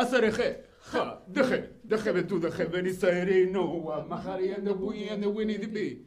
[0.00, 5.28] Azareje, ha, deje, deje tu deje benisayri no wa mahari and the we and the
[5.28, 6.06] winnie the bee.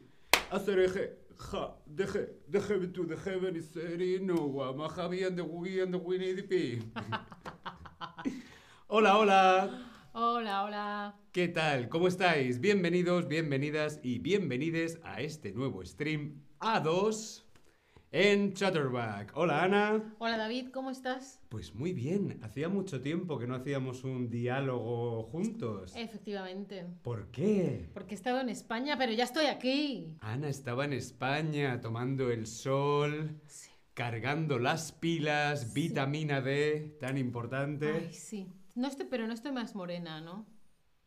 [0.50, 5.98] Azareje, ha, deje, deje tu deje benisayri no wa mahari and the we and the
[5.98, 6.82] winnie the bee.
[8.90, 9.70] Hola, hola.
[10.12, 11.14] Hola, hola.
[11.32, 11.88] ¿Qué tal?
[11.88, 12.60] ¿Cómo estáis?
[12.60, 17.44] Bienvenidos, bienvenidas y bienvenides a este nuevo stream A2
[18.16, 19.32] en Chatterback.
[19.34, 20.14] Hola Ana.
[20.20, 21.40] Hola David, ¿cómo estás?
[21.48, 25.92] Pues muy bien, hacía mucho tiempo que no hacíamos un diálogo juntos.
[25.96, 26.86] Efectivamente.
[27.02, 27.90] ¿Por qué?
[27.92, 30.14] Porque he estado en España, pero ya estoy aquí.
[30.20, 33.70] Ana estaba en España tomando el sol, Sí.
[33.94, 37.90] cargando las pilas, vitamina D, tan importante.
[38.06, 38.46] Ay, sí.
[38.76, 40.46] No estoy, pero no estoy más morena, ¿no?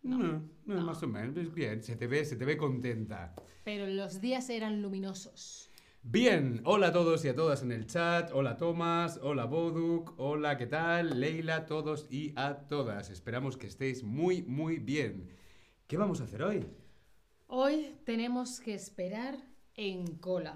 [0.04, 0.82] no, no, no.
[0.82, 3.34] más o menos, bien, se te ve, se te ve contenta.
[3.64, 5.67] Pero los días eran luminosos.
[6.10, 8.32] Bien, hola a todos y a todas en el chat.
[8.34, 11.20] Hola Tomás, hola Boduk, hola, ¿qué tal?
[11.20, 13.10] Leila, todos y a todas.
[13.10, 15.28] Esperamos que estéis muy, muy bien.
[15.86, 16.66] ¿Qué vamos a hacer hoy?
[17.48, 19.36] Hoy tenemos que esperar
[19.76, 20.56] en cola.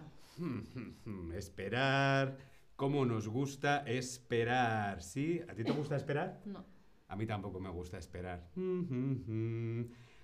[1.35, 2.37] Esperar.
[2.77, 5.03] ¿Cómo nos gusta esperar?
[5.03, 5.41] ¿Sí?
[5.49, 6.39] ¿A ti te gusta esperar?
[6.45, 6.63] No.
[7.09, 8.49] A mí tampoco me gusta esperar.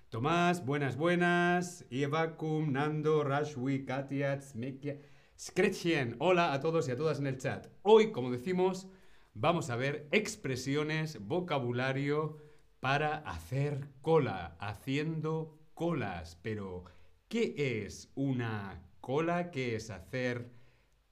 [0.08, 1.84] Tomás, buenas, buenas.
[1.90, 4.96] Eva, Kum, Nando, Rashwi, Katia, Smekia,
[5.38, 6.16] Skretchen.
[6.18, 7.68] Hola a todos y a todas en el chat.
[7.82, 8.88] Hoy, como decimos,
[9.34, 12.42] vamos a ver expresiones, vocabulario
[12.80, 16.36] para hacer cola, haciendo colas.
[16.42, 16.86] Pero,
[17.28, 19.52] ¿qué es una cola?
[19.52, 20.50] ¿Qué es hacer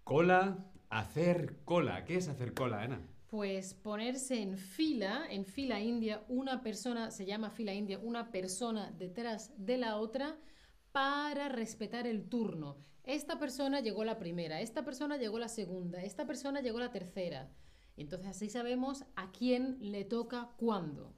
[0.02, 0.72] cola?
[0.90, 2.04] Hacer cola.
[2.04, 3.00] ¿Qué es hacer cola, Ana?
[3.28, 8.90] Pues ponerse en fila, en fila india, una persona, se llama fila india, una persona
[8.90, 10.36] detrás de la otra
[10.90, 12.84] para respetar el turno.
[13.06, 17.48] Esta persona llegó la primera, esta persona llegó la segunda, esta persona llegó la tercera.
[17.96, 21.14] Entonces así sabemos a quién le toca cuándo.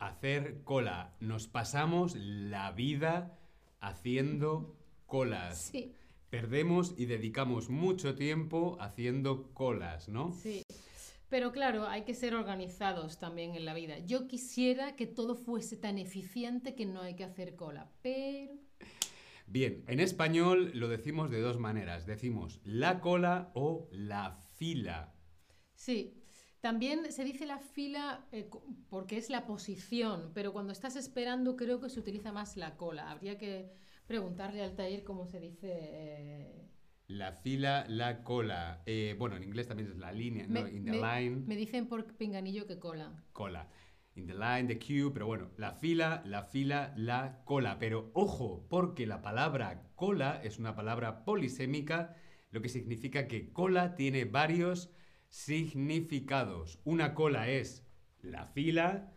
[0.00, 1.14] Hacer cola.
[1.20, 3.38] Nos pasamos la vida
[3.80, 4.76] haciendo
[5.06, 5.58] colas.
[5.58, 5.94] Sí,
[6.28, 10.32] Perdemos y dedicamos mucho tiempo haciendo colas, ¿no?
[10.32, 10.62] sí.
[11.28, 13.98] Pero claro, hay que ser organizados también en la vida.
[14.00, 18.52] Yo quisiera que todo fuese tan eficiente que no hay que hacer cola, pero...
[19.52, 22.06] Bien, en español lo decimos de dos maneras.
[22.06, 25.12] Decimos la cola o la fila.
[25.74, 26.14] Sí,
[26.60, 28.48] también se dice la fila eh,
[28.88, 33.10] porque es la posición, pero cuando estás esperando creo que se utiliza más la cola.
[33.10, 33.70] Habría que
[34.06, 35.68] preguntarle al taller cómo se dice.
[35.70, 36.68] eh,
[37.08, 38.82] La fila, la cola.
[38.86, 40.66] Eh, bueno, en inglés también es la línea, ¿no?
[40.66, 43.22] In the me- line, me dicen por pinganillo que cola.
[43.32, 43.68] cola.
[44.14, 47.78] In the line, the queue, pero bueno, la fila, la fila, la cola.
[47.78, 52.14] Pero ojo, porque la palabra cola es una palabra polisémica,
[52.50, 54.90] lo que significa que cola tiene varios
[55.28, 56.78] significados.
[56.84, 57.86] Una cola es
[58.20, 59.12] la fila,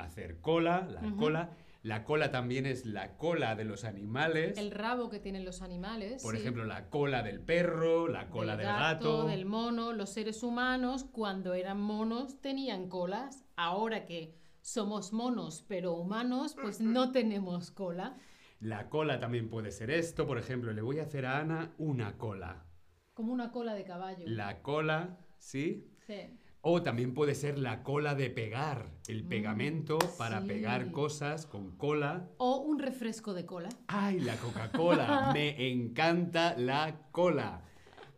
[0.00, 1.56] hacer cola, la cola.
[1.82, 4.58] La cola también es la cola de los animales.
[4.58, 6.22] El rabo que tienen los animales.
[6.22, 6.40] Por sí.
[6.42, 9.26] ejemplo, la cola del perro, la cola del, gato.
[9.26, 9.94] del mono.
[9.94, 13.46] Los seres humanos, cuando eran monos, tenían colas.
[13.56, 18.16] Ahora que somos monos pero humanos, pues no tenemos cola.
[18.60, 20.26] La cola también puede ser esto.
[20.26, 22.66] Por ejemplo, le voy a hacer a Ana una cola.
[23.14, 24.24] Como una cola de caballo.
[24.26, 25.90] La cola, ¿sí?
[26.06, 26.38] Sí.
[26.62, 30.48] O también puede ser la cola de pegar, el pegamento para sí.
[30.48, 32.28] pegar cosas con cola.
[32.36, 33.70] O un refresco de cola.
[33.86, 35.30] ¡Ay, la Coca-Cola!
[35.34, 37.62] Me encanta la cola.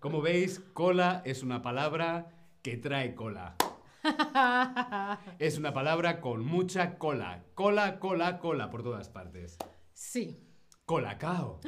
[0.01, 2.33] Como veis, cola es una palabra
[2.63, 3.55] que trae cola.
[5.39, 7.45] Es una palabra con mucha cola.
[7.55, 9.57] Cola, cola, cola por todas partes.
[9.93, 10.41] Sí.
[10.85, 11.61] Colacao.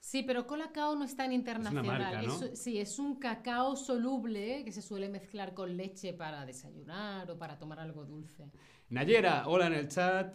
[0.00, 1.84] Sí, pero colacao no es tan internacional.
[2.00, 2.34] marca, ¿no?
[2.42, 7.38] Es- sí, es un cacao soluble que se suele mezclar con leche para desayunar o
[7.38, 8.50] para tomar algo dulce.
[8.88, 10.34] Nayera, hola en el chat.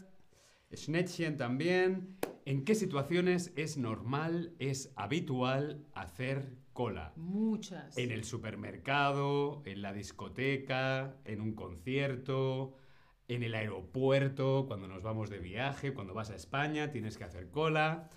[0.75, 2.17] Schnettchen también.
[2.45, 7.13] ¿En qué situaciones es normal, es habitual hacer cola?
[7.15, 7.97] Muchas.
[7.97, 12.75] En el supermercado, en la discoteca, en un concierto,
[13.27, 17.49] en el aeropuerto, cuando nos vamos de viaje, cuando vas a España, tienes que hacer
[17.49, 18.09] cola.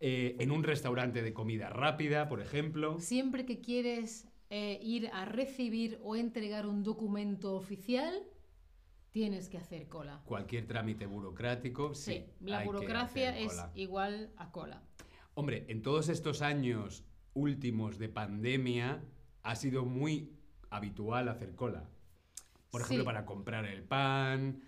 [0.00, 2.98] eh, en un restaurante de comida rápida, por ejemplo.
[2.98, 8.12] Siempre que quieres eh, ir a recibir o entregar un documento oficial,
[9.12, 10.20] tienes que hacer cola.
[10.26, 11.94] Cualquier trámite burocrático.
[11.94, 14.82] Sí, Sí, la burocracia es igual a cola.
[15.34, 17.04] Hombre, en todos estos años
[17.34, 19.02] últimos de pandemia
[19.42, 20.32] ha sido muy
[20.70, 21.88] habitual hacer cola.
[22.70, 23.06] Por ejemplo, Sí.
[23.06, 24.62] para comprar el pan,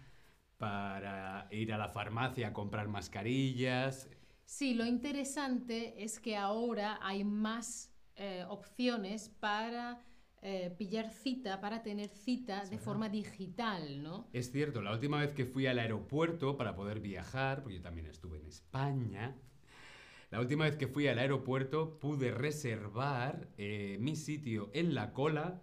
[0.58, 4.08] para ir a la farmacia a comprar mascarillas.
[4.44, 10.00] Sí, lo interesante es que ahora hay más eh, opciones para
[10.42, 14.28] eh, pillar cita, para tener cita de forma digital, ¿no?
[14.32, 18.06] Es cierto, la última vez que fui al aeropuerto para poder viajar, porque yo también
[18.06, 19.36] estuve en España,
[20.36, 25.62] la última vez que fui al aeropuerto pude reservar eh, mi sitio en la cola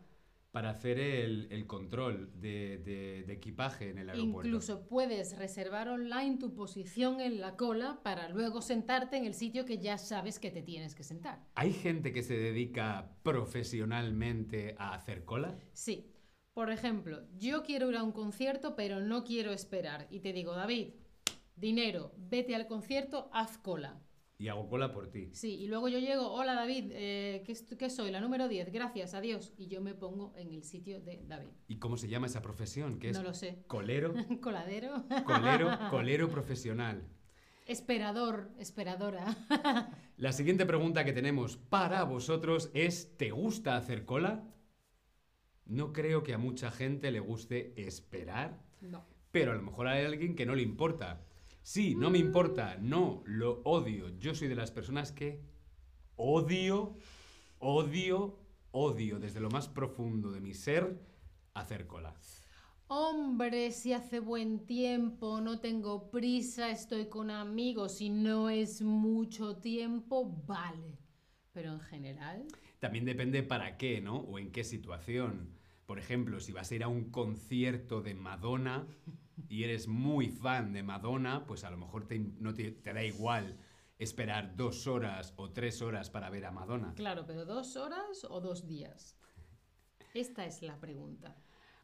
[0.50, 4.48] para hacer el, el control de, de- de equipaje en el aeropuerto.
[4.48, 9.64] Incluso puedes reservar online tu posición en la cola para luego sentarte en el sitio
[9.64, 11.46] que ya sabes que te tienes que sentar.
[11.54, 15.56] ¿Hay gente que se dedica profesionalmente a hacer cola?
[15.74, 16.10] Sí.
[16.56, 20.08] Por ejemplo, yo quiero ir a un concierto, pero no quiero esperar.
[20.10, 20.94] Y te digo, David,
[21.56, 24.00] dinero, vete al concierto, haz cola.
[24.44, 25.30] Y hago cola por ti.
[25.32, 28.12] Sí, y luego yo llego, hola David, eh, ¿qué, qué soy?
[28.12, 29.54] La número 10, gracias, adiós.
[29.56, 31.48] Y yo me pongo en el sitio de David.
[31.70, 33.00] ¿Y cómo se llama esa profesión?
[33.00, 33.18] ¿Qué es?
[33.18, 33.64] No lo sé.
[33.68, 35.06] Colero, Coladero.
[35.26, 37.08] colero, colero profesional.
[37.68, 39.24] Esperador, esperadora.
[40.18, 44.44] La siguiente pregunta que tenemos para vosotros es ¿te gusta hacer cola?
[45.66, 49.06] No creo que a mucha gente le guste esperar, No.
[49.32, 51.22] pero a lo mejor hay alguien que no le importa.
[51.64, 54.10] Sí, no me importa, no, lo odio.
[54.20, 55.40] Yo soy de las personas que
[56.18, 56.98] odio,
[57.60, 58.38] odio,
[58.72, 61.00] odio desde lo más profundo de mi ser
[61.54, 62.14] hacer cola.
[62.88, 69.56] Hombre, si hace buen tiempo, no tengo prisa, estoy con amigos y no es mucho
[69.56, 71.00] tiempo, vale.
[71.54, 72.46] Pero en general,
[72.80, 74.18] También depende para qué, ¿no?
[74.18, 75.56] O en qué situación.
[75.86, 78.86] Por ejemplo, si vas a ir a un concierto de Madonna
[79.50, 83.04] y eres muy fan de Madonna, pues a lo mejor te, no te, te da
[83.04, 83.58] igual
[84.00, 86.94] esperar dos horas o tres horas para ver a Madonna.
[86.96, 89.18] claro, pero dos horas o dos días.
[90.14, 91.36] Esta es la pregunta.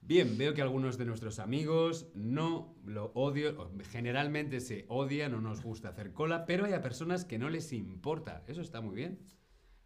[0.02, 5.42] Bien, veo que algunos de nuestros amigos no lo odian, o generalmente se odia, no
[5.42, 8.44] nos gusta hacer cola, pero hay a personas que no les importa.
[8.48, 9.20] Eso está muy bien.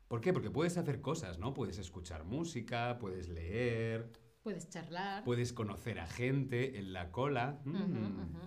[0.08, 0.32] ¿Por qué?
[0.32, 1.54] Porque puedes hacer cosas, ¿no?
[1.54, 4.12] Puedes escuchar música, puedes leer,
[4.44, 5.24] Puedes charlar.
[5.24, 7.62] puedes conocer a gente en la cola.
[7.64, 8.44] Mm.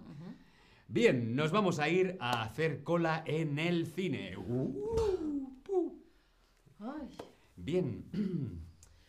[0.88, 4.36] Bien, nos vamos a ir a hacer cola en el cine.
[4.36, 5.56] Uh.
[6.78, 7.08] Ay.
[7.56, 8.04] Bien.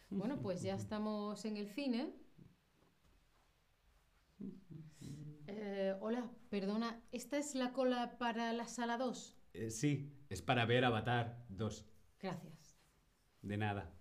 [0.10, 2.14] Bueno, pues ya estamos en el cine.
[5.48, 9.36] Eh, hola, perdona, ¿esta es la cola para la sala 2?
[9.54, 11.86] Eh, sí, es para ver Avatar 2.
[12.20, 12.78] Gracias.
[13.42, 13.97] De nada.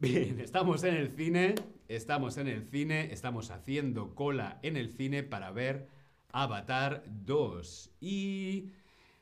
[0.00, 1.54] Bien, estamos en el cine,
[1.86, 5.88] estamos en el cine, estamos haciendo cola en el cine para ver
[6.32, 7.90] Avatar 2.
[8.00, 8.70] Y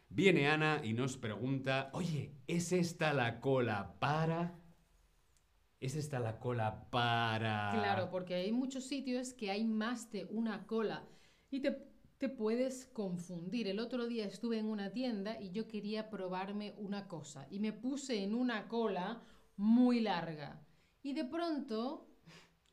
[0.08, 4.54] viene Ana y nos pregunta, oye, ¿es esta la cola para...
[5.80, 7.72] ¿Es esta la cola para...
[7.74, 11.04] Claro, porque hay muchos sitios que hay más de una cola
[11.50, 11.76] y te,
[12.18, 13.66] te puedes confundir.
[13.66, 17.72] El otro día estuve en una tienda y yo quería probarme una cosa y me
[17.72, 19.22] puse en una cola
[19.56, 20.64] muy larga.
[21.08, 22.06] Y de pronto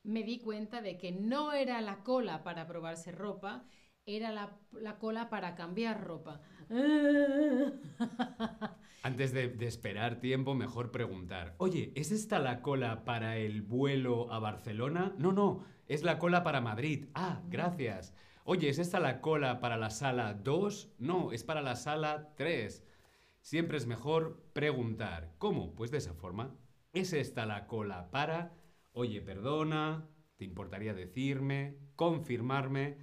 [0.02, 3.64] me di cuenta de que no era la cola para probarse ropa,
[4.04, 6.42] era la, la cola para cambiar ropa.
[9.02, 11.54] Antes de, de esperar tiempo, mejor preguntar.
[11.56, 15.14] Oye, ¿es esta la cola para el vuelo a Barcelona?
[15.16, 17.06] No, no, es la cola para Madrid.
[17.14, 18.12] Ah, gracias.
[18.44, 20.96] Oye, ¿es esta la cola para la sala 2?
[20.98, 22.84] No, es para la sala 3.
[23.40, 25.32] Siempre es mejor preguntar.
[25.38, 25.74] ¿Cómo?
[25.74, 26.54] Pues de esa forma.
[26.96, 28.54] ¿Es esta la cola para?
[28.92, 32.96] Oye, perdona, ¿te importaría decirme, confirmarme?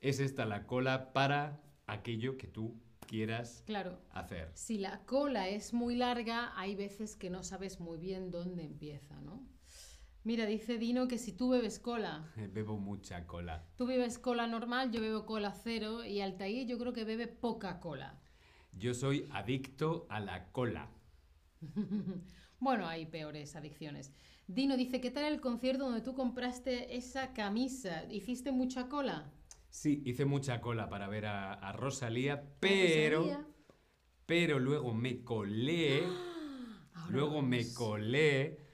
[0.00, 4.50] ¿Es esta la cola para aquello que tú quieras Claro, hacer?
[4.54, 9.20] Si la cola es muy larga, hay veces que no sabes muy bien dónde empieza,
[9.20, 9.46] ¿no?
[10.24, 13.64] Mira, dice Dino que si tú bebes cola, Bebo mucha cola.
[13.76, 17.78] tú bebes cola normal, yo bebo cola cero y Altair yo creo que bebe poca
[17.80, 18.18] cola.
[18.72, 20.88] Yo soy adicto a la cola.
[22.60, 24.12] Bueno, hay peores adicciones.
[24.46, 28.04] Dino dice, ¿qué tal el concierto donde tú compraste esa camisa?
[28.10, 29.32] ¿Hiciste mucha cola?
[29.70, 33.46] Sí, hice mucha cola para ver a, a Rosalía, pero, Rosalía.
[34.26, 36.24] pero luego me colé,
[37.08, 38.65] luego me colé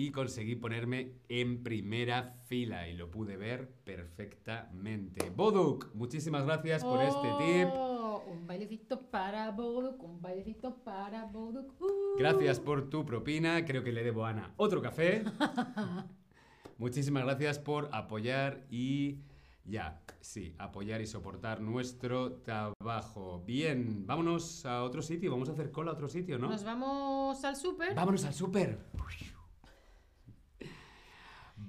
[0.00, 5.28] y conseguí ponerme en primera fila y lo pude ver perfectamente.
[5.28, 7.68] Boduk, muchísimas gracias por este tip.
[7.74, 11.78] Oh, Un bailecito para Boduk, un bailecito para Boduk.
[11.82, 12.18] Uh.
[12.18, 13.62] Gracias por tu propina.
[13.66, 15.22] Creo que le debo a Ana otro café.
[16.78, 19.18] Muchísimas gracias por apoyar y
[19.66, 23.42] ya, sí, apoyar y soportar nuestro trabajo.
[23.44, 25.30] Bien, vámonos a otro sitio.
[25.30, 26.48] Vamos a hacer cola a otro sitio, ¿no?
[26.48, 27.94] Nos vamos al súper.
[27.94, 28.78] Vámonos al súper.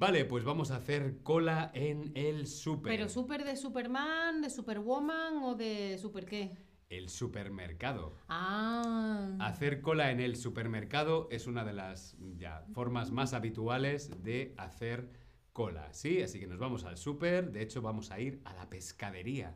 [0.01, 2.91] Vale, pues vamos a hacer cola en el súper.
[2.91, 6.57] Pero súper de Superman, de Superwoman o de Super qué?
[6.89, 8.15] el supermercado.
[8.27, 9.37] Ah.
[9.39, 15.11] Hacer cola en el supermercado es una de las ya, formas más habituales de hacer
[15.53, 16.23] cola, ¿sí?
[16.23, 19.55] Así que nos vamos al super, de hecho vamos a ir a la pescadería.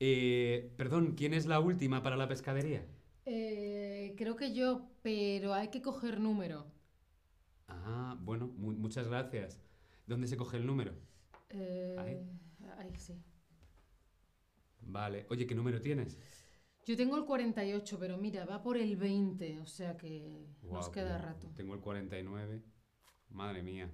[0.00, 2.86] Eh, perdón, ¿quién es la última para la pescadería?
[3.26, 6.66] Eh, creo que yo, pero hay que coger número.
[8.88, 9.60] Muchas gracias.
[10.06, 10.94] ¿Dónde se coge el número?
[11.50, 12.96] Eh, Ahí.
[12.96, 13.22] sí.
[14.80, 15.26] Vale.
[15.28, 16.18] Oye, ¿qué número tienes?
[16.86, 21.18] Yo tengo el 48, pero mira, va por el 20, o sea que nos queda
[21.18, 21.52] pues, rato.
[21.54, 22.62] Tengo el 49.
[23.28, 23.90] Madre mía.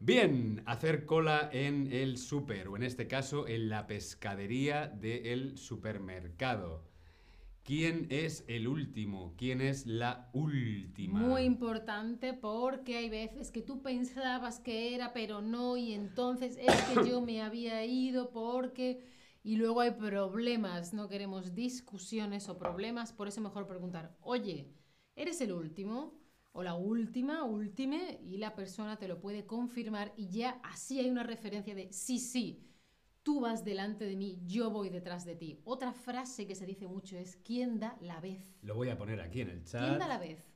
[0.00, 6.90] Bien, hacer cola en el súper, o en este caso en la pescadería del supermercado.
[7.64, 9.34] ¿Quién es el último?
[9.36, 11.20] ¿Quién es la última?
[11.20, 16.74] Muy importante porque hay veces que tú pensabas que era, pero no, y entonces es
[16.82, 19.04] que yo me había ido porque...
[19.44, 24.72] Y luego hay problemas, no queremos discusiones o problemas, por eso mejor preguntar, oye,
[25.16, 26.14] ¿eres el último?
[26.52, 31.10] O la última, últime, y la persona te lo puede confirmar y ya así hay
[31.10, 32.64] una referencia de sí, sí,
[33.22, 35.60] tú vas delante de mí, yo voy detrás de ti.
[35.64, 38.56] Otra frase que se dice mucho es, ¿quién da la vez?
[38.62, 39.82] Lo voy a poner aquí en el chat.
[39.86, 40.48] ¿Quién da la vez?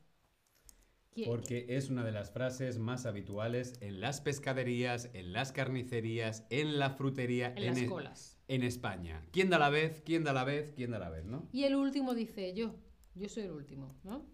[1.11, 6.45] ¿Quién- Porque es una de las frases más habituales en las pescaderías, en las carnicerías,
[6.49, 8.37] en la frutería, En las colas.
[8.47, 9.25] en España.
[9.31, 10.01] ¿Quién da la vez?
[10.05, 10.73] ¿Quién da la vez?
[10.75, 11.25] ¿Quién da la vez?
[11.25, 11.47] ¿No?
[11.51, 12.75] Y el último dice yo.
[13.15, 14.27] Yo soy el último, ¿no?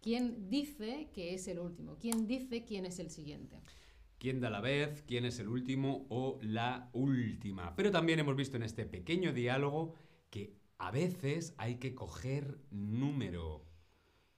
[0.00, 1.96] ¿Quién dice que es el último?
[1.98, 3.60] ¿Quién dice quién es el siguiente?
[4.18, 5.02] ¿Quién da la vez?
[5.06, 7.76] ¿Quién es el último o la última?
[7.76, 9.94] Pero también hemos visto en este pequeño diálogo
[10.30, 13.66] que a veces hay que coger número.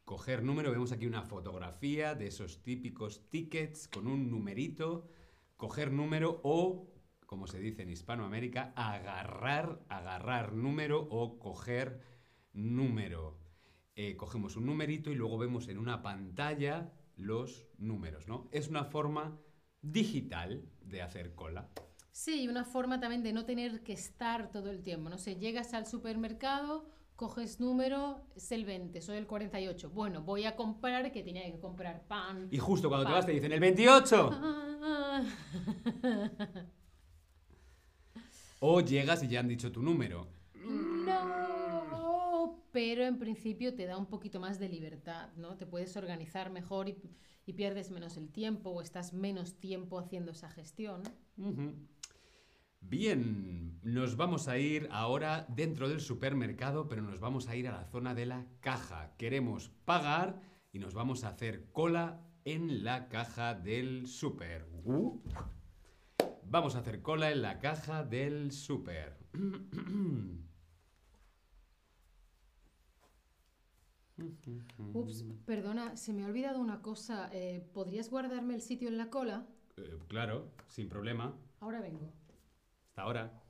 [0.05, 5.07] Coger número, vemos aquí una fotografía de esos típicos tickets con un numerito.
[5.57, 6.91] Coger número o,
[7.27, 12.01] como se dice en Hispanoamérica, agarrar, agarrar número o coger
[12.53, 13.39] número.
[13.95, 18.49] Eh, cogemos un numerito y luego vemos en una pantalla los números, ¿no?
[18.51, 19.39] Es una forma
[19.83, 21.69] digital de hacer cola.
[22.13, 25.09] Sí, y una forma también de no tener que estar todo el tiempo.
[25.09, 29.91] No sé, llegas al supermercado, coges número, es el 20, soy el 48.
[29.91, 32.49] Bueno, voy a comprar, que tenía que comprar pan.
[32.51, 34.31] Y justo cuando te vas te dicen el 28.
[34.33, 35.23] Ah,
[38.61, 40.27] O llegas y ya han dicho tu número.
[42.79, 45.57] Pero en principio te da un poquito más de libertad, ¿no?
[45.57, 50.49] Te puedes organizar mejor y, pierdes menos el tiempo o estás menos tiempo haciendo esa
[50.49, 51.03] gestión.
[52.79, 57.73] Bien, nos vamos a ir ahora dentro del supermercado, pero nos vamos a ir a
[57.73, 59.13] la zona de la caja.
[59.19, 64.69] Queremos pagar y nos vamos a hacer cola en la caja del super.
[66.45, 69.19] Vamos a hacer cola en la caja del super.
[74.95, 77.29] Ups, perdona, se me ha olvidado una cosa.
[77.33, 79.47] eh, ¿Podrías guardarme el sitio en la cola?
[79.77, 81.35] Eh, claro, sin problema.
[81.61, 82.13] Ahora vengo.
[82.89, 83.43] Hasta ahora.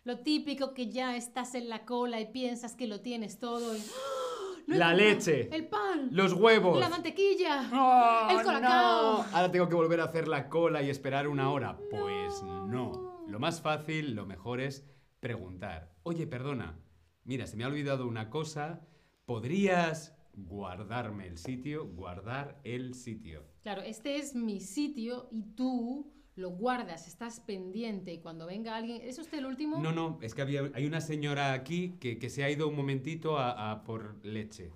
[0.05, 3.75] Lo típico que ya estás en la cola y piensas que lo tienes todo.
[3.75, 4.63] y, ¡Ah!
[4.67, 5.49] No La leche.
[5.53, 6.09] El pan.
[6.11, 6.79] Los huevos.
[6.79, 7.69] La mantequilla.
[7.73, 9.17] ¡Oh, El colacao.
[9.17, 9.23] no!
[9.33, 11.77] Ahora tengo que volver a hacer la cola y esperar una hora.
[11.89, 13.23] Pues no.
[13.27, 14.85] Lo más fácil, lo mejor es
[15.23, 15.95] preguntar.
[16.03, 16.77] Oye, perdona.
[17.23, 18.85] Mira, se me ha olvidado una cosa.
[19.25, 21.87] ¿Podrías guardarme el sitio?
[21.87, 23.45] Guardar el sitio.
[23.61, 28.99] Claro, este es mi sitio y tú lo guardas, estás pendiente y cuando venga alguien...
[29.01, 29.79] ¿Es usted el último?
[29.79, 32.75] No, no, es que había, hay una señora aquí que, que se ha ido un
[32.75, 34.71] momentito a, a por leche.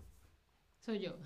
[0.80, 1.18] Soy yo.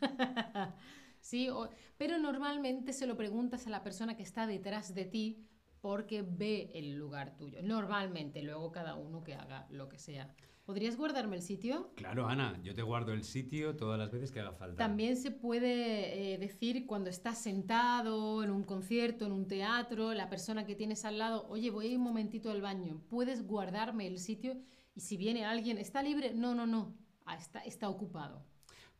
[1.20, 5.46] sí, o- pero normalmente se lo preguntas a la persona que está detrás de ti
[5.84, 7.62] porque ve el lugar tuyo.
[7.62, 10.34] Normalmente, luego cada uno que haga lo que sea.
[10.64, 11.90] ¿Podrías guardarme el sitio?
[11.94, 14.78] Claro, Ana, yo te guardo el sitio todas las veces que haga falta.
[14.78, 20.30] También se puede eh, decir cuando estás sentado en un concierto, en un teatro, la
[20.30, 24.06] persona que tienes al lado, oye, voy a ir un momentito al baño, ¿puedes guardarme
[24.06, 24.56] el sitio?
[24.94, 26.32] Y si viene alguien, ¿está libre?
[26.32, 28.42] No, no, no, Ah, está, está ocupado.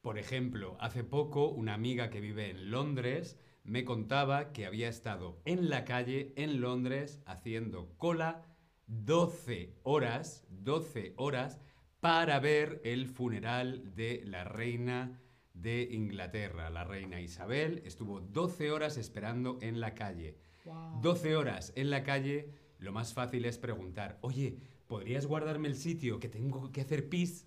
[0.03, 5.41] Por ejemplo, hace poco una amiga que vive en Londres me contaba que había estado
[5.47, 8.43] en la calle en Londres haciendo cola
[8.87, 11.59] 12 horas, 12 horas
[12.01, 15.19] para ver el funeral de la reina
[15.55, 17.81] de Inglaterra, la reina Isabel.
[17.87, 20.37] Estuvo 12 horas esperando en la calle.
[20.67, 21.01] Wow.
[21.01, 26.21] 12 horas en la calle, lo más fácil es preguntar, oye, ¿podrías guardarme el sitio
[26.21, 27.47] que tengo que hacer pis?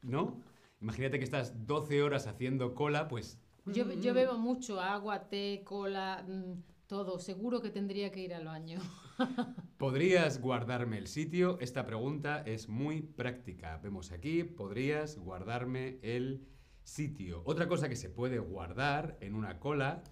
[0.00, 0.40] ¿No?
[0.80, 3.38] Imagínate que estás 12 horas haciendo cola, pues...
[3.66, 8.44] Yo, yo bebo mucho agua, té, cola, mm, Todo, seguro que tendría que ir al
[8.44, 8.78] baño.
[9.78, 11.58] ¿Podrías guardarme el sitio?
[11.60, 13.78] Esta pregunta es muy práctica.
[13.82, 16.46] Vemos aquí, podrías guardarme el
[16.82, 17.42] sitio.
[17.46, 20.04] Otra cosa que se puede guardar en una cola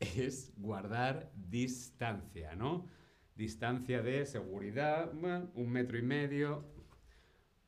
[0.00, 2.88] es guardar distancia, ¿no?
[3.34, 6.64] Distancia de seguridad, un metro y medio,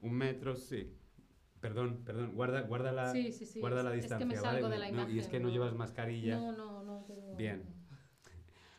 [0.00, 0.96] un metro, sí.
[1.60, 4.50] Perdón, perdón, guarda, guarda, la, Sí, sí, sí, guarda la es- es que me distancia,
[4.52, 4.74] salgo ¿vale?
[4.84, 5.52] de la No, y es imagen, que no no.
[5.54, 6.36] llevas mascarilla.
[6.36, 7.04] No, no, no.
[7.06, 7.62] tengo- Bien.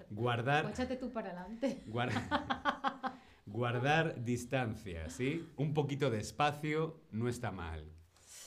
[0.10, 1.84] Guardar, Échate tú para adelante.
[1.88, 2.10] guar-
[3.46, 5.48] guardar distancia, ¿sí?
[5.58, 7.86] Un poquito de espacio no está mal.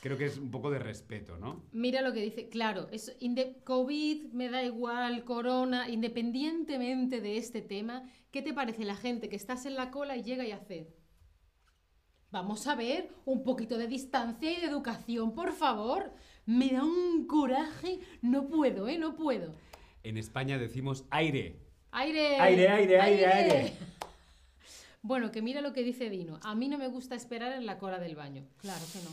[0.00, 1.62] Creo que es un poco de respeto, ¿no?
[1.72, 3.14] Mira lo que dice, claro, es
[3.64, 9.36] COVID, me da igual, corona, independientemente de este tema, ¿qué te parece la gente que
[9.36, 10.88] estás en la cola y llega y hace?
[12.32, 16.12] Vamos a ver, un poquito de distancia y de educación, por favor.
[16.46, 18.98] Me da un coraje, no puedo, ¿eh?
[18.98, 19.54] No puedo.
[20.02, 21.58] En España decimos aire.
[21.92, 22.36] Aire.
[22.40, 23.72] Aire, aire, aire, aire.
[25.02, 26.38] Bueno, que mira lo que dice Dino.
[26.42, 28.44] A mí no me gusta esperar en la cola del baño.
[28.58, 29.08] Claro que no.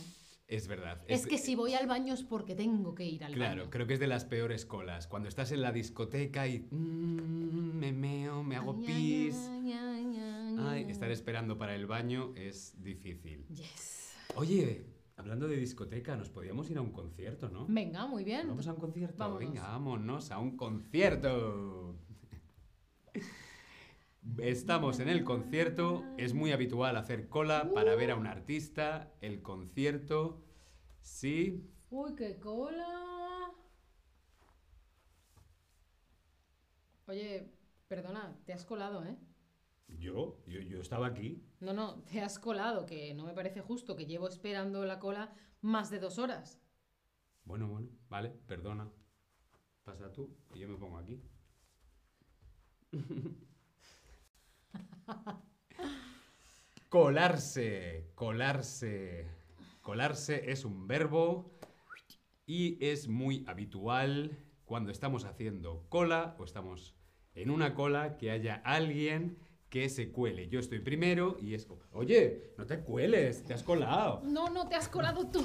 [0.46, 1.00] Es verdad.
[1.08, 3.70] Es, que si voy al baño es porque tengo que ir al Claro, baño.
[3.70, 5.06] creo que es de las peores colas.
[5.06, 9.48] Cuando estás en la discoteca y mm, me meo, me hago Ay, pis.
[9.50, 10.90] ay, ay, ay, Ay, ay.
[10.90, 13.46] estar esperando para el baño es difícil.
[13.48, 14.14] Yes.
[14.34, 14.86] Oye,
[15.16, 17.66] hablando de discoteca, nos podíamos ir a un concierto, ¿no?
[17.68, 18.48] Venga, muy bien.
[18.48, 19.18] ¿Vamos a un concierto?
[19.18, 19.40] Vámonos.
[19.40, 21.96] Venga, vámonos a un concierto.
[24.38, 26.04] Estamos en el concierto.
[26.16, 29.12] Es muy habitual hacer cola para ver a un artista.
[29.20, 30.44] El concierto.
[31.00, 31.68] Sí.
[31.90, 33.52] Uy, qué cola.
[37.06, 37.50] Oye,
[37.88, 39.16] perdona, te has colado, ¿eh?
[39.88, 41.42] Yo, yo, yo estaba aquí.
[41.60, 45.34] No, no, te has colado, que no me parece justo, que llevo esperando la cola
[45.60, 46.60] más de dos horas.
[47.44, 48.90] Bueno, bueno, vale, perdona.
[49.84, 51.22] Pasa tú y yo me pongo aquí.
[56.88, 59.26] colarse, colarse.
[59.80, 61.50] Colarse es un verbo
[62.44, 66.94] y es muy habitual cuando estamos haciendo cola o estamos
[67.34, 70.48] en una cola que haya alguien que se cuele.
[70.48, 74.22] Yo estoy primero y es como, oye, no te cueles, te has colado.
[74.24, 75.44] No, no, te has colado tú.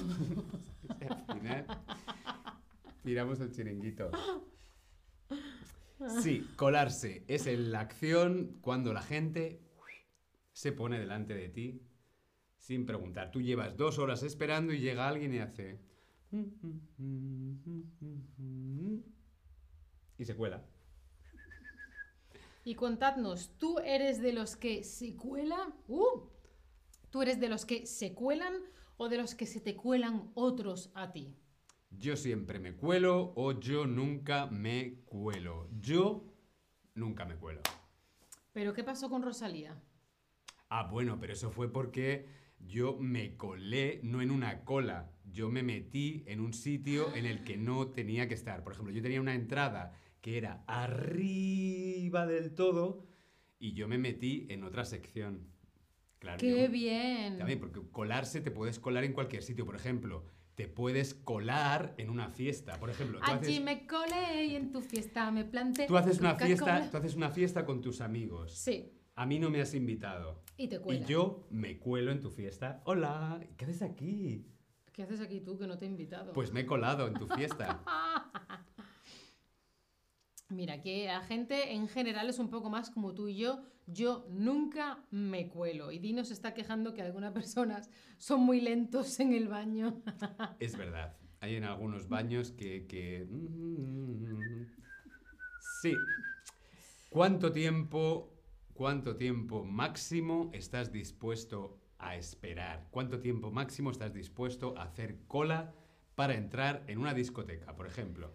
[1.09, 1.65] Al final,
[3.03, 4.09] miramos el chiringuito.
[6.21, 9.61] Sí, colarse es la acción cuando la gente
[10.51, 11.81] se pone delante de ti
[12.57, 13.31] sin preguntar.
[13.31, 15.81] Tú llevas dos horas esperando y llega alguien y hace...
[20.17, 20.65] Y se cuela.
[22.65, 25.73] Y contadnos, ¿tú eres de los que se cuelan?
[25.89, 26.29] ¡Uh!
[27.09, 28.53] ¿Tú eres de los que se cuelan
[28.95, 31.35] o de los que se te cuelan otros a ti?
[31.91, 35.67] Yo siempre me cuelo o yo nunca me cuelo.
[35.81, 36.23] Yo
[36.95, 37.61] nunca me cuelo.
[38.53, 39.77] ¿Pero qué pasó con Rosalía?
[40.69, 45.11] Ah, bueno, pero eso fue porque yo me colé, no en una cola.
[45.25, 48.63] Yo me metí en un sitio en el que no tenía que estar.
[48.63, 53.05] Por ejemplo, yo tenía una entrada que era arriba del todo
[53.59, 55.49] y yo me metí en otra sección.
[56.19, 56.37] Claro.
[56.39, 57.37] ¡Qué yo- bien!
[57.37, 59.65] También, porque colarse te puedes colar en cualquier sitio.
[59.65, 60.23] Por ejemplo,
[60.55, 62.79] te puedes colar en una fiesta.
[62.79, 65.87] Por ejemplo, tú Allí haces, me colé y en tu fiesta me planté.
[65.87, 68.53] tú haces una fiesta, tú haces una fiesta con tus amigos.
[68.57, 70.41] Sí, A mí no me has invitado.
[70.55, 71.07] y te Y cuelas.
[71.09, 72.81] yo me cuelo en tu fiesta.
[72.85, 74.47] Hola, ¿qué haces aquí?
[74.93, 76.31] ¿Qué haces aquí tú que no te he invitado?
[76.31, 77.83] Pues me he colado en tu fiesta.
[80.49, 83.61] Mira, que la gente en general es un poco más como tú y yo.
[83.87, 85.91] Yo nunca me cuelo.
[85.91, 90.01] Y Dino se está quejando que algunas personas son muy lentos en el baño.
[90.59, 91.17] es verdad.
[91.39, 92.85] Hay en algunos baños que...
[92.87, 93.27] que...
[95.81, 95.93] Sí.
[97.09, 98.33] ¿Cuánto tiempo,
[98.73, 102.87] cuánto tiempo máximo estás dispuesto a esperar?
[102.91, 105.73] ¿Cuánto tiempo máximo estás dispuesto a hacer cola
[106.15, 108.33] para entrar en una discoteca, por ejemplo?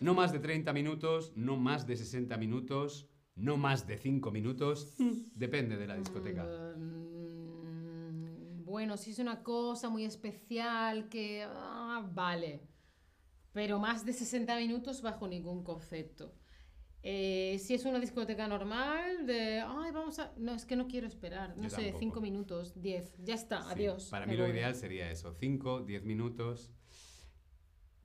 [0.00, 4.94] No más de 30 minutos, no más de 60 minutos, no más de 5 minutos.
[5.34, 6.44] Depende de la discoteca.
[6.76, 11.44] Mm, bueno, si es una cosa muy especial que...
[11.48, 12.60] ah, vale.
[13.52, 16.34] Pero más de 60 minutos bajo ningún concepto.
[17.02, 19.60] Eh, si es una discoteca normal, de...
[19.60, 20.32] Ay, vamos a...
[20.36, 21.56] No, es que no quiero esperar.
[21.56, 21.98] No Yo sé, tampoco.
[22.00, 23.14] 5 minutos, 10.
[23.24, 24.08] Ya está, Sí, adiós.
[24.10, 24.52] Para mí lo voy.
[24.52, 26.72] ideal sería eso, 5, 10 minutos.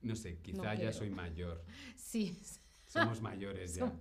[0.02, 1.64] No sé, quizá ya soy mayor.
[1.96, 2.38] Sí,
[2.86, 3.92] Somos mayores ya.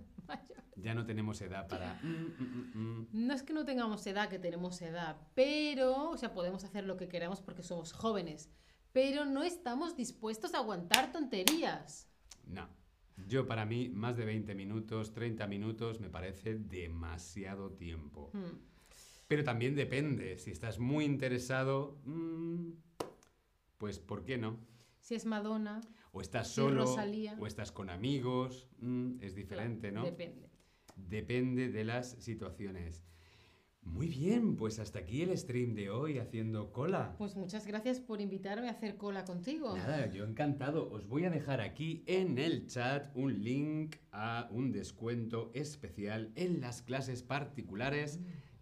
[0.76, 2.00] Ya no tenemos edad para...
[2.02, 3.08] mm, mm, mm.
[3.12, 6.98] No es que no tengamos edad, que tenemos edad, pero, o sea, podemos hacer lo
[6.98, 8.50] que queramos porque somos jóvenes,
[8.92, 12.08] pero no estamos dispuestos a aguantar tonterías.
[12.48, 12.68] No.
[13.28, 18.32] Yo para mí, más de 20 minutos, 30 minutos, me parece demasiado tiempo.
[18.34, 18.58] Hmm.
[19.28, 20.38] Pero también depende.
[20.38, 21.98] Si estás muy interesado,
[23.78, 24.60] pues ¿por qué no?
[25.02, 25.82] Si es Madonna,
[26.14, 27.36] O estás solo, Rosalía.
[27.40, 30.12] o estás con amigos, mm, es diferente, claro, ¿no?
[30.12, 30.50] Depende.
[30.96, 33.04] Depende de las situaciones.
[33.84, 37.16] Muy bien, pues hasta aquí el stream de hoy haciendo cola.
[37.18, 39.76] Pues muchas gracias por invitarme a hacer cola contigo.
[39.76, 40.88] Nada, yo encantado.
[40.92, 46.62] Os voy a dejar aquí en el chat un link a un descuento especial en
[46.62, 48.20] las clases particulares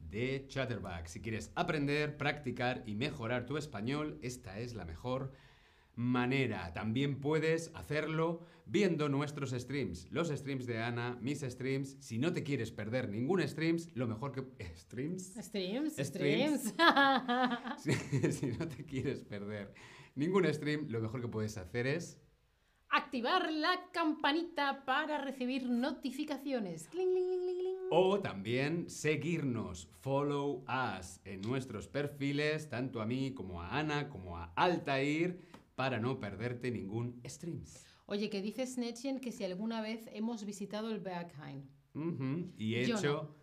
[0.09, 1.07] de Chatterback.
[1.07, 5.33] Si quieres aprender, practicar y mejorar tu español, esta es la mejor
[5.99, 6.73] manera.
[6.73, 10.09] También puedes hacerlo viendo nuestros streams.
[10.11, 11.97] Los streams de Ana, mis streams.
[11.99, 14.45] Si no te quieres perder ningún streams, lo mejor que...
[14.75, 15.35] ¿Streams?
[15.39, 16.73] Streams, Streams.
[17.77, 17.91] Si,
[18.31, 19.73] si no te quieres perder
[20.15, 22.17] ningún stream, lo mejor que puedes hacer es...
[22.91, 26.87] Activar la campanita para recibir notificaciones.
[26.87, 27.09] Cling.
[27.91, 34.37] O también seguirnos, follow us en nuestros perfiles, tanto a mí como a Ana, como
[34.37, 35.39] a Altair,
[35.79, 37.85] para no perderte ningún streams.
[38.05, 41.69] Oye, que dice Snetchen que si alguna vez hemos visitado el Berghain.
[42.57, 43.35] Y he Yo hecho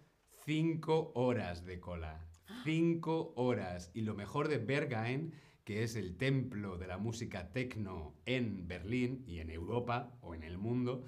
[0.45, 2.29] cinco horas de cola.
[2.63, 3.91] Cinco horas.
[3.95, 5.33] Y lo mejor de Berghain,
[5.65, 10.43] que es el templo de la música techno en Berlín y en Europa o en
[10.43, 11.05] el mundo,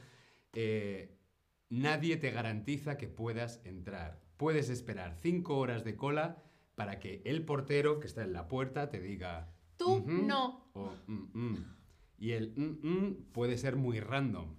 [0.54, 1.14] eh,
[1.68, 4.18] nadie te garantiza que puedas entrar.
[4.38, 6.42] Puedes esperar cinco horas de cola
[6.74, 9.52] para que el portero que está en la puerta te diga...
[9.78, 10.70] Tú no.
[10.74, 11.64] o "Mm, mm".
[12.18, 14.54] Y el "Mm, mm" puede ser muy random.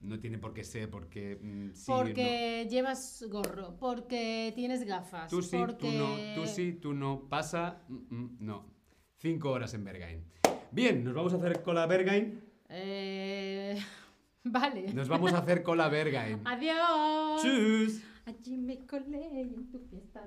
[0.00, 1.38] No tiene por qué ser porque...
[1.42, 1.72] no.
[1.86, 5.90] porque llevas gorro, porque tienes gafas, Tú sí, porque...
[5.92, 7.28] tú no, tú sí, tú no.
[7.28, 8.66] Pasa, no.
[9.18, 10.24] Cinco horas en Bergain.
[10.72, 12.42] Bien, nos vamos a hacer cola Bergain.
[12.68, 13.78] Eh,
[14.44, 14.92] Vale.
[14.92, 16.40] Nos vamos a hacer cola Bergain.
[16.44, 17.40] Adiós.
[17.42, 18.02] Tschüss.
[18.24, 20.26] Allí me colé en tu fiesta.